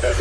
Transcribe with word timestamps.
31 0.00 0.16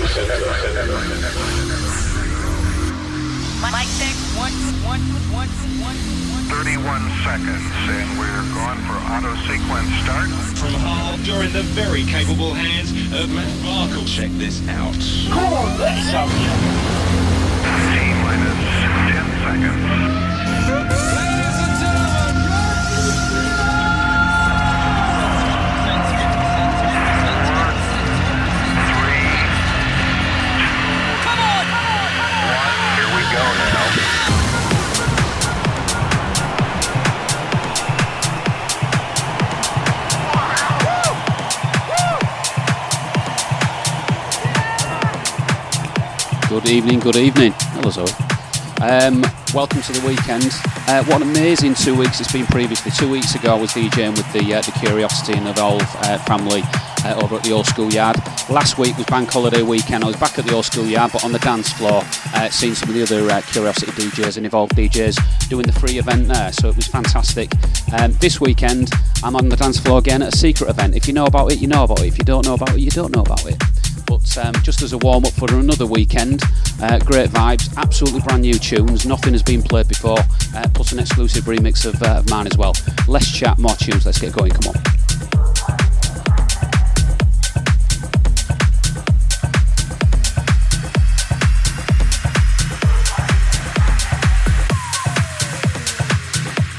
seconds, 7.24 7.64
and 7.88 8.20
we're 8.20 8.44
going 8.52 8.80
for 8.84 9.00
auto 9.08 9.32
sequence 9.48 9.88
start. 10.04 10.28
From 10.60 10.74
Hull, 10.84 11.18
you're 11.20 11.44
in 11.46 11.54
the 11.54 11.64
very 11.64 12.04
capable 12.04 12.54
hands 12.54 12.92
of 13.14 13.32
Matt 13.32 13.56
Markle. 13.64 14.04
Check 14.04 14.32
this 14.32 14.60
out. 14.68 15.00
Come 15.32 15.54
on, 15.54 15.80
let's 15.80 16.12
have 16.12 16.30
T 17.94 17.96
minus 18.22 18.60
Good 46.50 46.68
evening, 46.68 47.00
good 47.00 47.16
evening. 47.16 47.54
Hello, 47.78 47.92
Zoe. 47.92 48.08
Um, 48.82 49.22
welcome 49.54 49.84
to 49.84 49.94
the 49.94 50.02
weekend. 50.08 50.50
Uh, 50.90 51.04
what 51.04 51.22
an 51.22 51.30
amazing 51.30 51.76
two 51.76 51.94
weeks 51.96 52.20
it's 52.20 52.32
been 52.32 52.48
previously. 52.48 52.90
Two 52.90 53.08
weeks 53.08 53.36
ago, 53.36 53.56
I 53.56 53.62
was 53.62 53.70
DJing 53.70 54.18
with 54.18 54.34
the 54.34 54.56
uh, 54.56 54.62
the 54.62 54.72
Curiosity 54.72 55.38
and 55.38 55.48
Evolve 55.48 55.84
uh, 55.98 56.18
family 56.26 56.64
uh, 57.06 57.22
over 57.22 57.36
at 57.36 57.44
the 57.44 57.52
Old 57.52 57.68
School 57.68 57.94
Yard. 57.94 58.18
Last 58.50 58.80
week 58.80 58.98
was 58.98 59.06
Bank 59.06 59.30
Holiday 59.30 59.62
weekend. 59.62 60.04
I 60.04 60.08
was 60.08 60.16
back 60.16 60.40
at 60.40 60.46
the 60.46 60.56
Old 60.56 60.66
School 60.66 60.88
Yard, 60.88 61.12
but 61.14 61.24
on 61.24 61.32
the 61.32 61.38
dance 61.38 61.72
floor, 61.72 62.02
uh, 62.34 62.50
seeing 62.50 62.74
some 62.74 62.90
of 62.90 62.96
the 62.96 63.04
other 63.04 63.30
uh, 63.32 63.42
Curiosity 63.42 63.92
DJs 63.92 64.38
and 64.38 64.48
Evolve 64.48 64.72
DJs 64.72 65.50
doing 65.50 65.68
the 65.68 65.74
free 65.74 66.00
event 66.00 66.30
there. 66.30 66.52
So 66.52 66.70
it 66.70 66.76
was 66.76 66.88
fantastic. 66.88 67.52
Um, 67.94 68.14
this 68.14 68.42
weekend, 68.42 68.90
I'm 69.24 69.36
on 69.36 69.50
the 69.50 69.56
dance 69.56 69.80
floor 69.80 70.00
again 70.00 70.24
at 70.24 70.34
a 70.34 70.38
secret 70.38 70.68
event. 70.72 70.96
If 70.96 71.08
you 71.08 71.14
know 71.14 71.26
about 71.26 71.52
it, 71.52 71.60
you 71.60 71.68
know 71.68 71.84
about 71.84 72.02
it. 72.02 72.08
If 72.08 72.18
you 72.18 72.24
don't 72.24 72.44
know 72.44 72.56
about 72.56 72.74
it, 72.74 72.80
you 72.80 72.90
don't 72.90 73.16
know 73.16 73.22
about 73.22 73.46
it 73.46 73.62
but 74.10 74.38
um, 74.40 74.54
just 74.64 74.82
as 74.82 74.92
a 74.92 74.98
warm 74.98 75.24
up 75.24 75.34
for 75.34 75.54
another 75.54 75.86
weekend. 75.86 76.42
Uh, 76.82 76.98
great 77.00 77.30
vibes, 77.30 77.72
absolutely 77.78 78.22
brand 78.22 78.42
new 78.42 78.56
tunes, 78.56 79.06
nothing 79.06 79.34
has 79.34 79.44
been 79.44 79.62
played 79.62 79.88
before, 79.88 80.18
uh, 80.56 80.68
plus 80.74 80.92
an 80.92 81.00
exclusive 81.00 81.44
remix 81.44 81.86
of, 81.86 82.02
uh, 82.02 82.18
of 82.18 82.30
mine 82.30 82.48
as 82.48 82.58
well. 82.58 82.74
Less 83.08 83.32
chat, 83.32 83.60
more 83.60 83.76
tunes, 83.76 84.08
let's 84.08 84.20
get 84.20 84.34
going, 84.34 84.52
come 84.52 84.74
on. 84.74 84.82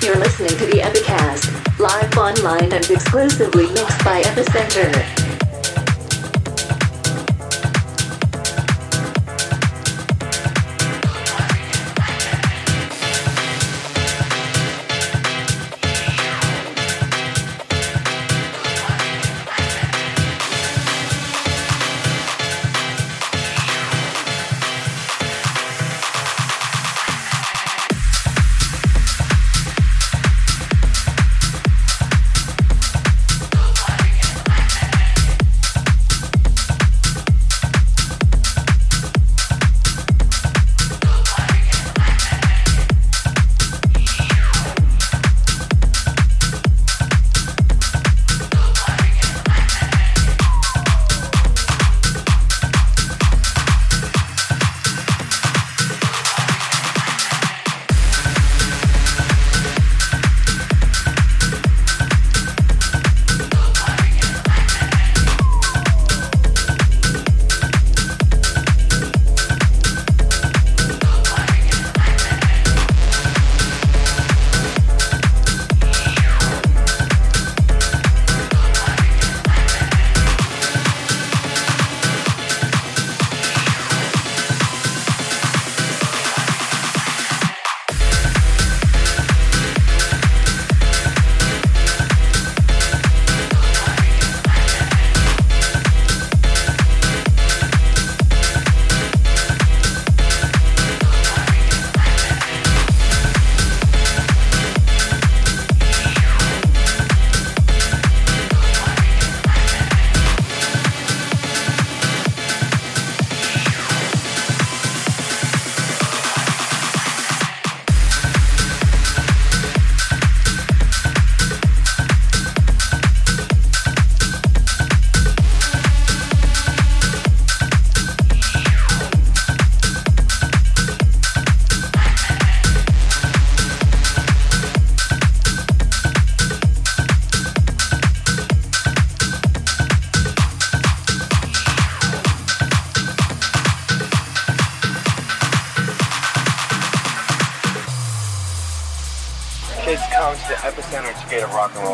You're 0.03 0.17
listening 0.17 0.59
to 0.59 0.67
the 0.67 0.81
Epicast, 0.83 1.79
live 1.79 2.19
online 2.19 2.73
and 2.73 2.91
exclusively 2.91 3.67
mixed 3.69 4.05
by 4.05 4.21
Epicentre. 4.23 5.20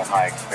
Get 0.09 0.46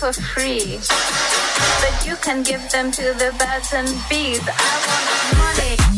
for 0.00 0.14
free, 0.14 0.80
but 1.82 2.06
you 2.06 2.16
can 2.16 2.42
give 2.42 2.70
them 2.70 2.90
to 2.90 3.02
the 3.02 3.34
birds 3.38 3.74
and 3.74 3.86
bees. 4.08 4.40
I 4.48 4.74
want 4.88 5.78
money. 5.78 5.89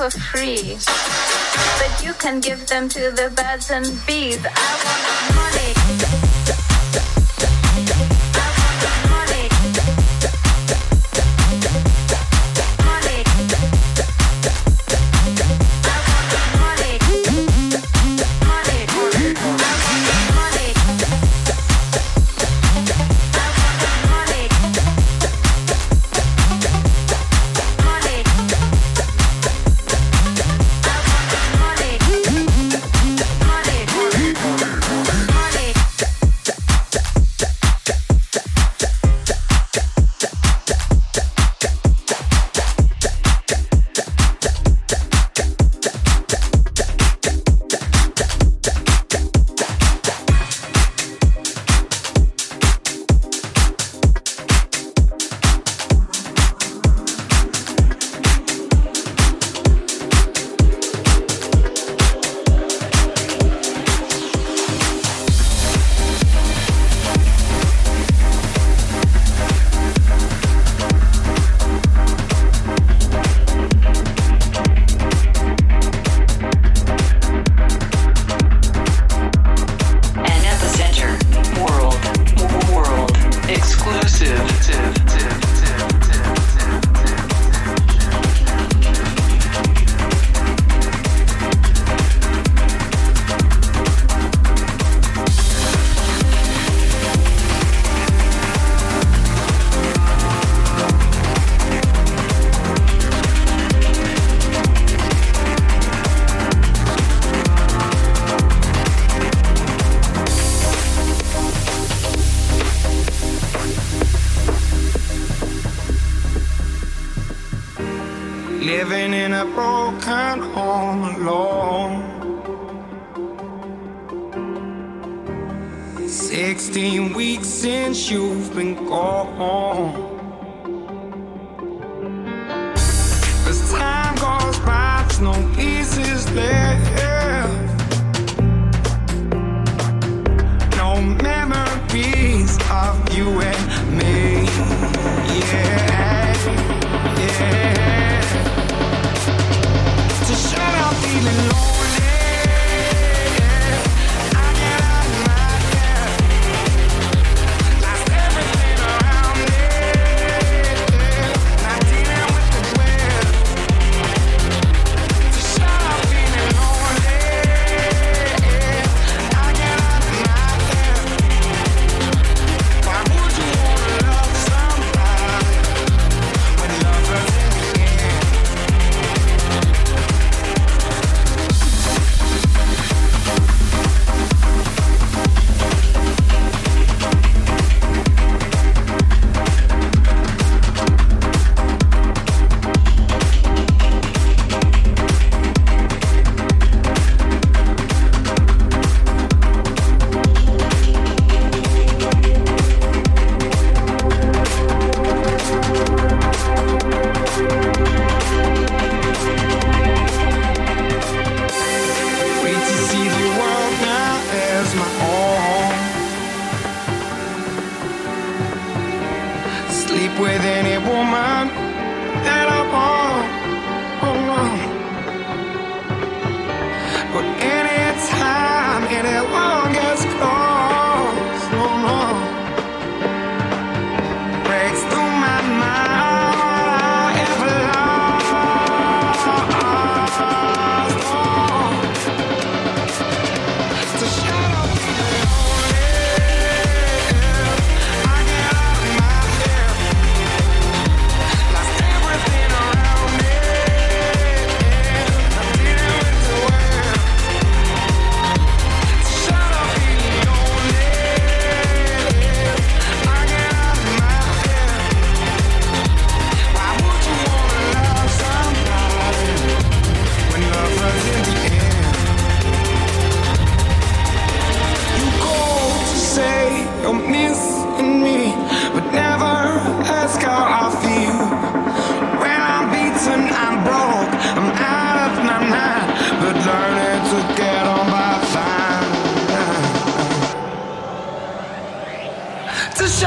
For 0.00 0.18
free. 0.18 0.78
But 1.78 2.02
you 2.02 2.14
can 2.14 2.40
give 2.40 2.66
them 2.68 2.88
to 2.88 3.10
the 3.10 3.30
birds 3.36 3.70
and 3.70 3.84
bees. 4.06 4.38
I 4.42 4.76
want 4.84 5.36
money. 5.36 6.09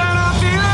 To 0.04 0.40
shut 0.40 0.60
up, 0.60 0.73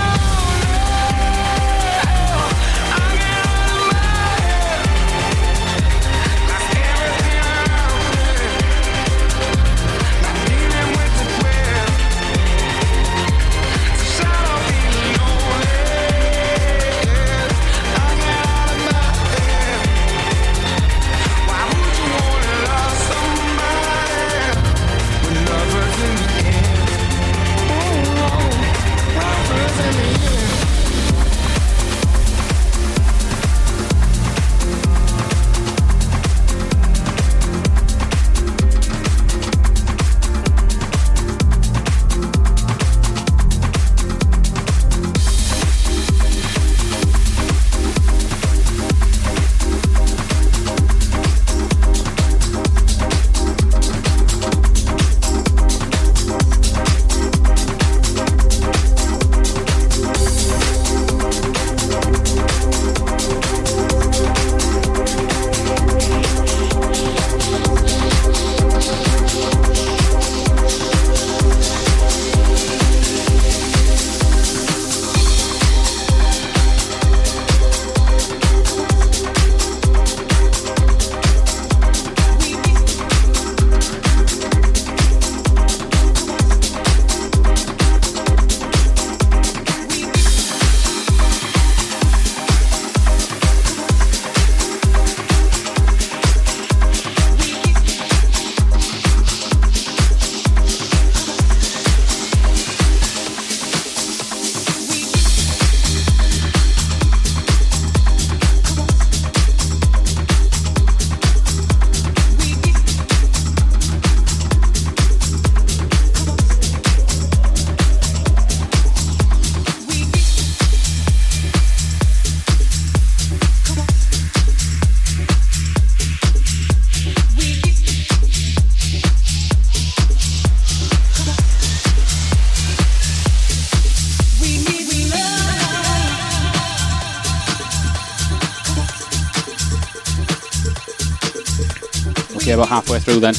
about 142.60 142.70
halfway 142.70 143.00
through 143.00 143.22
then. 143.22 143.36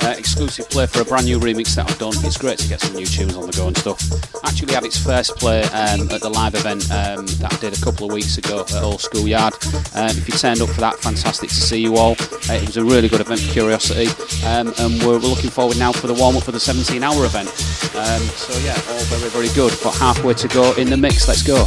Uh, 0.00 0.14
exclusive 0.16 0.68
play 0.70 0.86
for 0.86 1.02
a 1.02 1.04
brand 1.04 1.26
new 1.26 1.38
remix 1.38 1.74
that 1.74 1.90
I've 1.90 1.98
done. 1.98 2.14
It's 2.24 2.38
great 2.38 2.58
to 2.58 2.68
get 2.68 2.80
some 2.80 2.94
new 2.94 3.04
tunes 3.04 3.36
on 3.36 3.46
the 3.46 3.52
go 3.52 3.66
and 3.66 3.76
stuff. 3.76 4.00
Actually 4.44 4.72
had 4.72 4.84
its 4.84 4.98
first 4.98 5.36
play 5.36 5.62
um, 5.64 6.08
at 6.10 6.22
the 6.22 6.30
live 6.30 6.54
event 6.54 6.82
um, 6.90 7.26
that 7.42 7.52
I 7.52 7.56
did 7.58 7.76
a 7.76 7.80
couple 7.82 8.06
of 8.06 8.12
weeks 8.12 8.38
ago 8.38 8.60
at 8.60 8.82
Old 8.82 9.00
School 9.00 9.28
Yard. 9.28 9.52
Um, 9.94 10.16
if 10.16 10.26
you 10.28 10.34
turned 10.34 10.62
up 10.62 10.70
for 10.70 10.80
that, 10.80 10.96
fantastic 10.96 11.50
to 11.50 11.54
see 11.54 11.80
you 11.80 11.96
all. 11.96 12.12
Uh, 12.48 12.54
it 12.54 12.66
was 12.66 12.76
a 12.78 12.84
really 12.84 13.08
good 13.08 13.20
event 13.20 13.40
for 13.40 13.52
Curiosity, 13.52 14.08
um, 14.46 14.72
and 14.78 15.02
we're, 15.02 15.18
we're 15.18 15.28
looking 15.28 15.50
forward 15.50 15.78
now 15.78 15.92
for 15.92 16.06
the 16.06 16.14
warm 16.14 16.36
up 16.36 16.44
for 16.44 16.52
the 16.52 16.60
17 16.60 17.02
hour 17.02 17.24
event. 17.26 17.48
Um, 17.96 18.22
so, 18.40 18.56
yeah, 18.64 18.72
all 18.88 19.04
very, 19.12 19.30
very 19.30 19.48
good. 19.54 19.76
But 19.82 19.96
halfway 19.96 20.34
to 20.34 20.48
go 20.48 20.72
in 20.76 20.88
the 20.88 20.96
mix, 20.96 21.28
let's 21.28 21.42
go. 21.42 21.66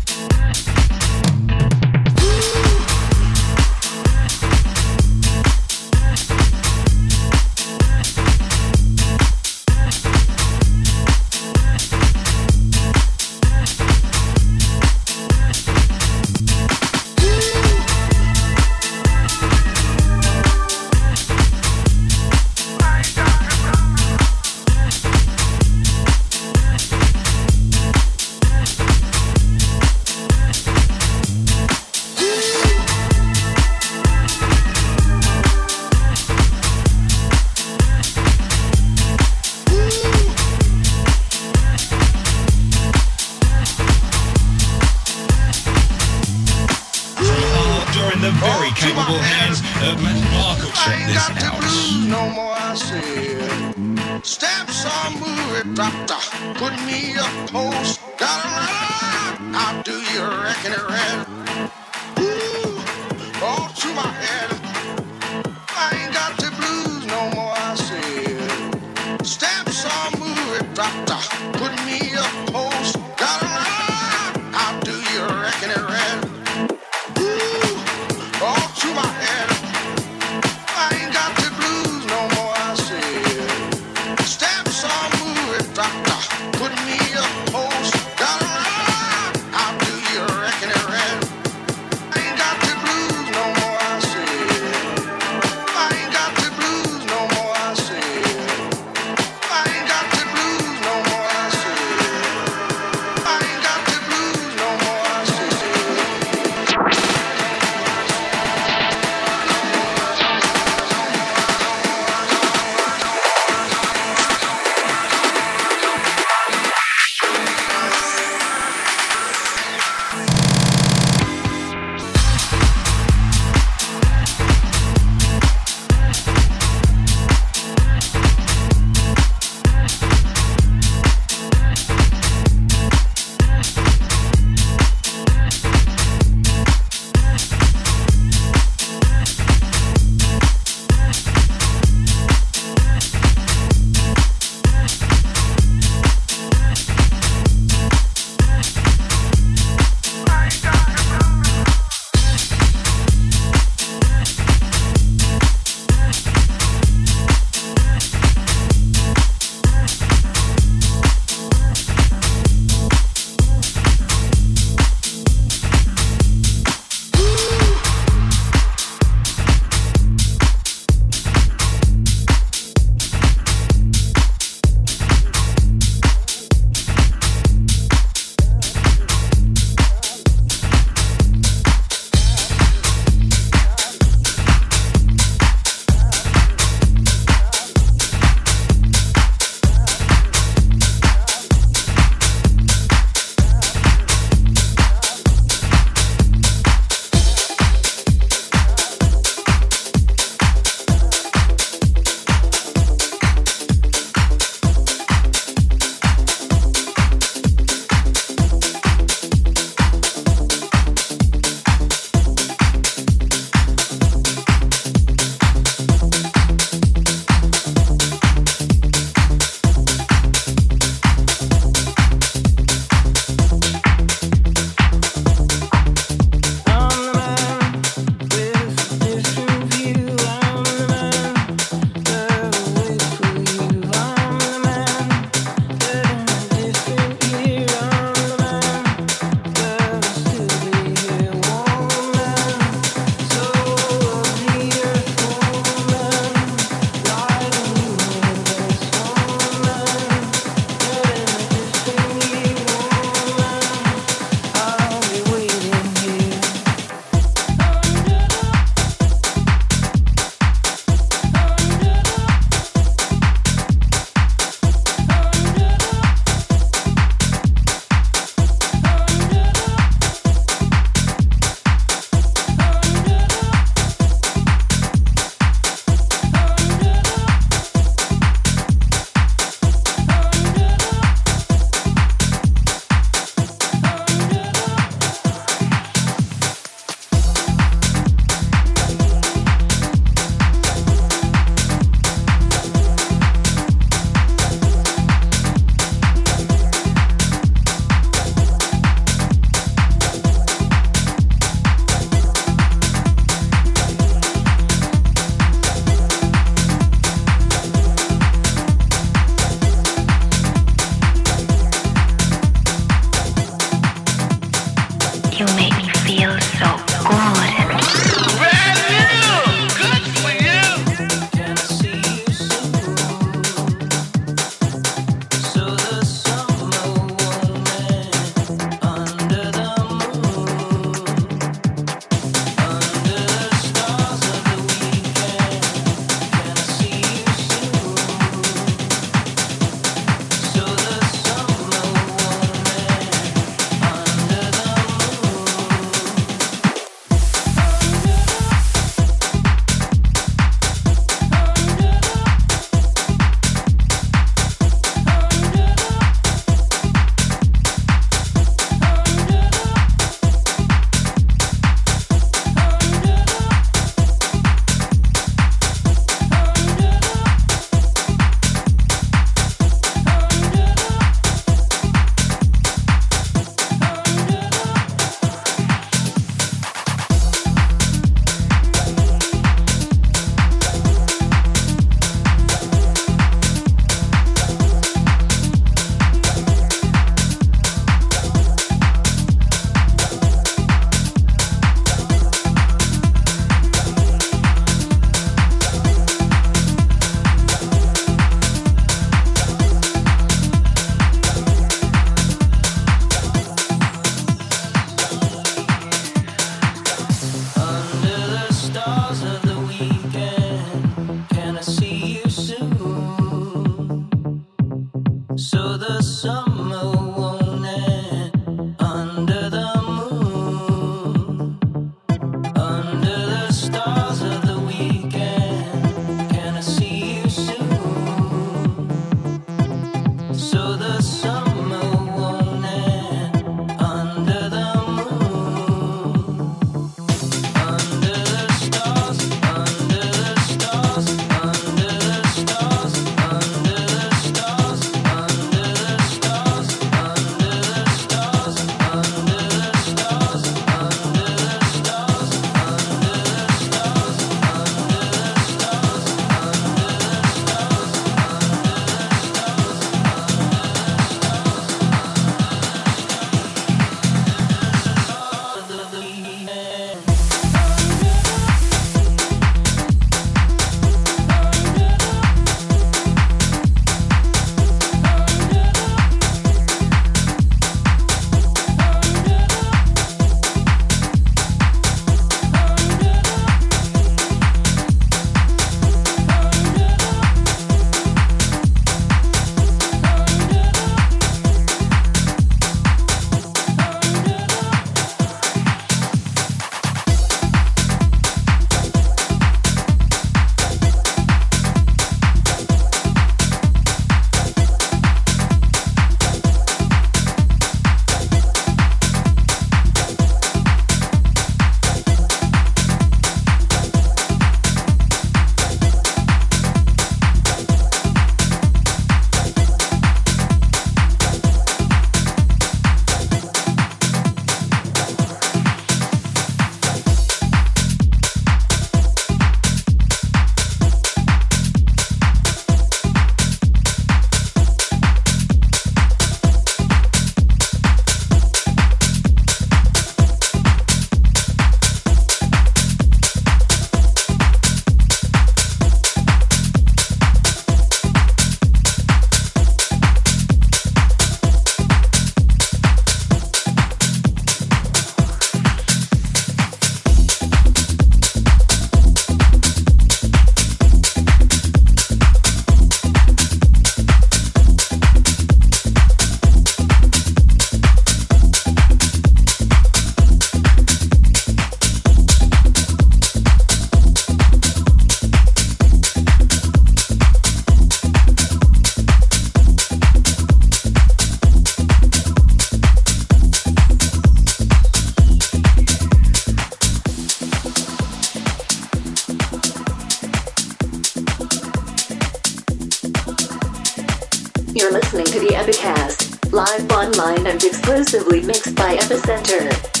Epicast, 596.01 596.51
live 596.51 596.91
online 596.91 597.45
and 597.47 597.63
exclusively 597.63 598.41
mixed 598.41 598.75
by 598.75 598.95
Epicentre. 598.97 600.00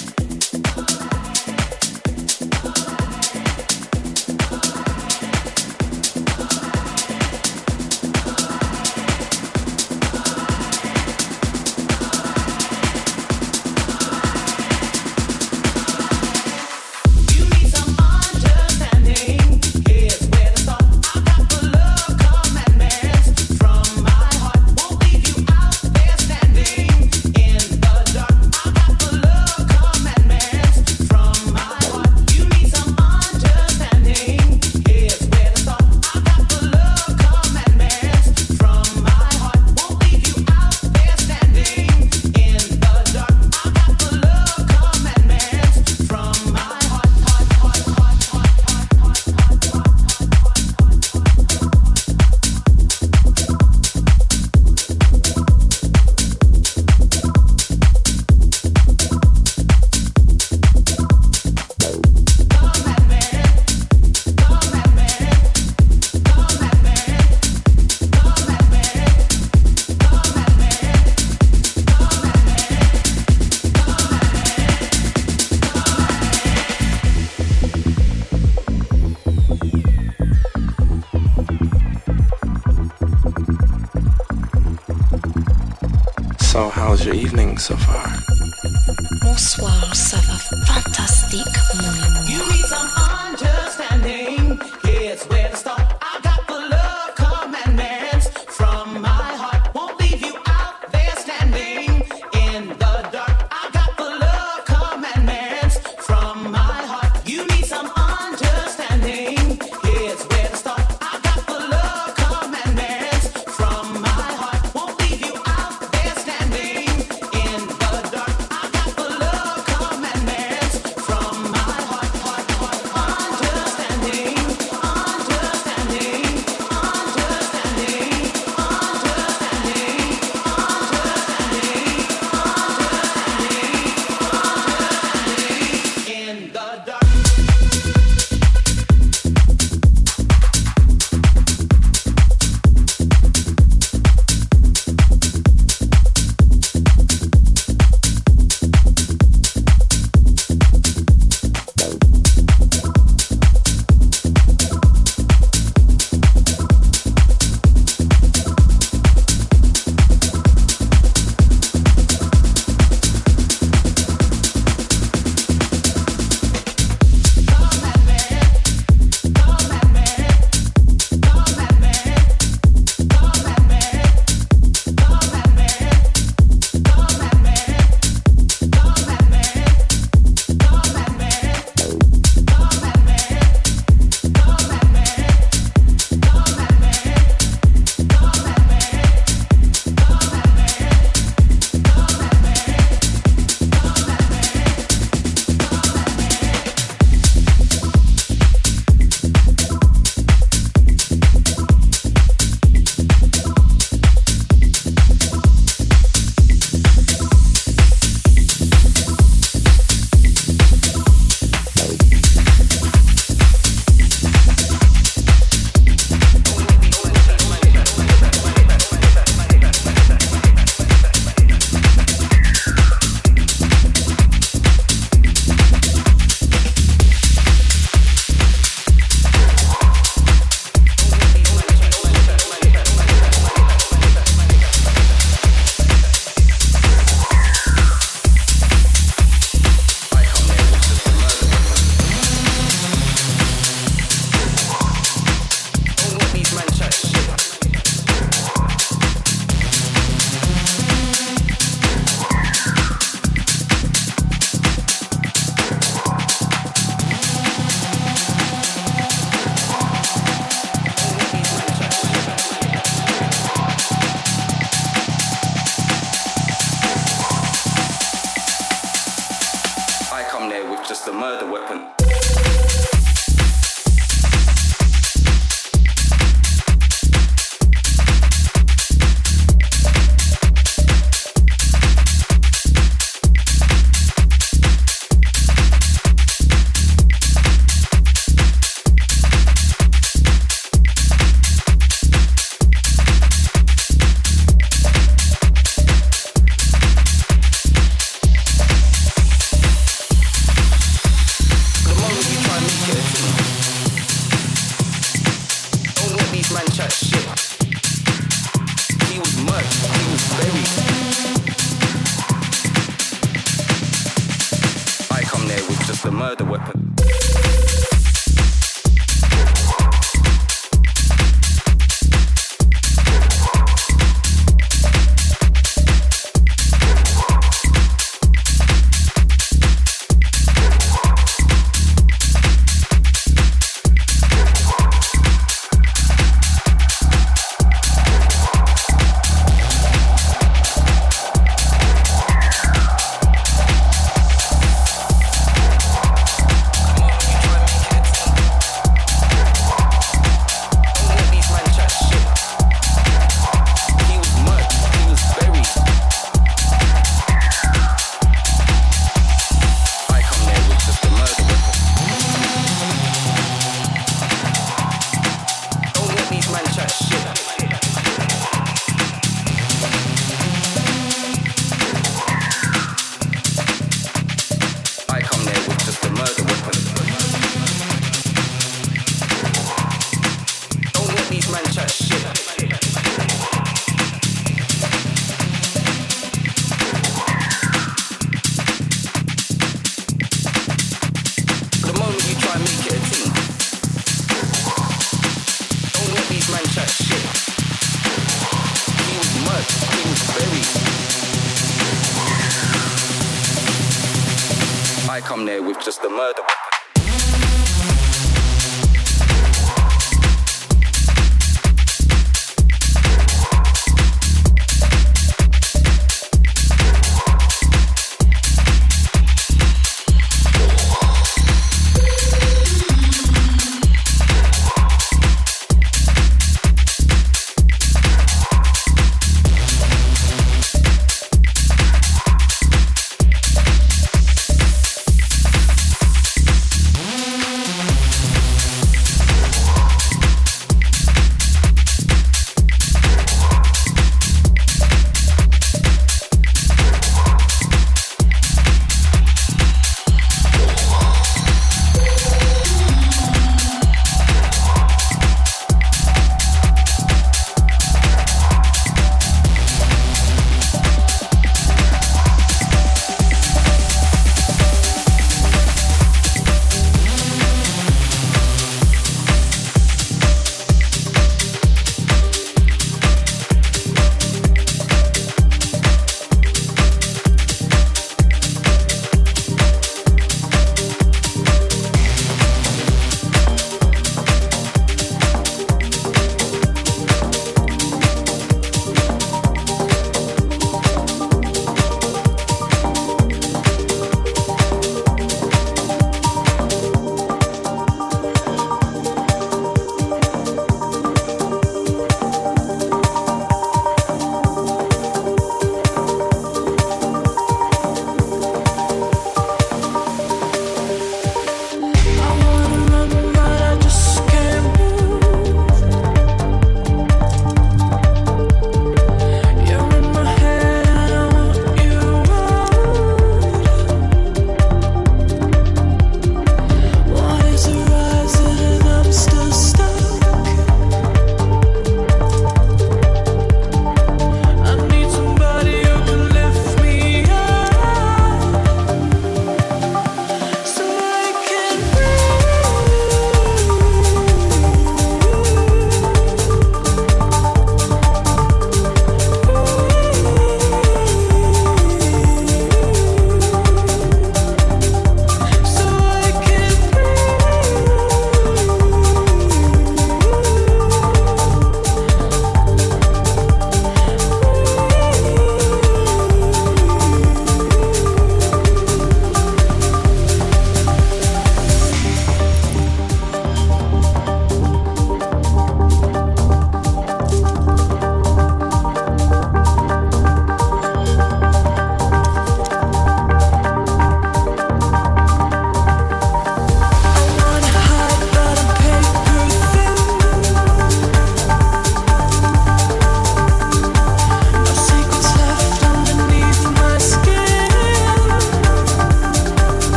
murder 316.21 316.45
weapon. 316.45 316.80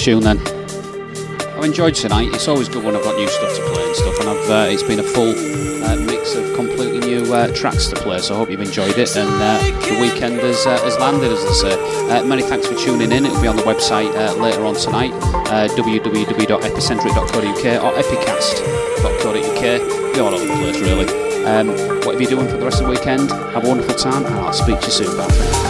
Tune 0.00 0.22
then. 0.22 0.38
I've 1.56 1.64
enjoyed 1.64 1.94
tonight. 1.94 2.32
It's 2.32 2.48
always 2.48 2.70
good 2.70 2.82
when 2.82 2.96
I've 2.96 3.04
got 3.04 3.16
new 3.16 3.28
stuff 3.28 3.54
to 3.54 3.62
play 3.68 3.84
and 3.84 3.94
stuff, 3.94 4.18
and 4.20 4.28
uh, 4.28 4.66
it's 4.70 4.82
been 4.82 4.98
a 4.98 5.02
full 5.02 5.34
uh, 5.84 5.96
mix 5.96 6.34
of 6.34 6.56
completely 6.56 7.00
new 7.00 7.34
uh, 7.34 7.52
tracks 7.54 7.88
to 7.88 7.96
play. 7.96 8.18
So 8.18 8.34
I 8.34 8.38
hope 8.38 8.50
you've 8.50 8.62
enjoyed 8.62 8.96
it, 8.96 9.14
and 9.14 9.28
uh, 9.28 9.58
the 9.88 9.98
weekend 10.00 10.40
has, 10.40 10.64
uh, 10.64 10.80
has 10.82 10.98
landed, 10.98 11.30
as 11.30 11.44
they 11.44 11.52
say. 11.52 11.74
Uh, 12.08 12.24
many 12.24 12.42
thanks 12.42 12.66
for 12.66 12.74
tuning 12.76 13.12
in. 13.12 13.26
It'll 13.26 13.42
be 13.42 13.48
on 13.48 13.56
the 13.56 13.62
website 13.62 14.10
later 14.40 14.64
on 14.64 14.74
tonight, 14.74 15.12
www.epicentric.co.uk 15.76 17.64
or 17.84 17.92
epicast.co.uk. 18.00 19.62
Be 20.14 20.20
all 20.20 20.34
over 20.34 20.46
the 20.46 20.54
place, 20.54 20.80
really. 20.80 21.06
Um, 21.44 21.68
whatever 22.06 22.22
you're 22.22 22.30
doing 22.30 22.48
for 22.48 22.56
the 22.56 22.64
rest 22.64 22.80
of 22.80 22.86
the 22.86 22.92
weekend, 22.92 23.30
have 23.30 23.64
a 23.64 23.68
wonderful 23.68 23.94
time, 23.96 24.24
and 24.24 24.34
I'll 24.36 24.54
speak 24.54 24.80
to 24.80 24.86
you 24.86 24.92
soon. 24.92 25.14
Bye. 25.18 25.69